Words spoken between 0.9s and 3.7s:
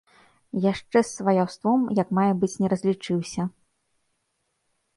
з сваяўством як мае быць не разлічыўся.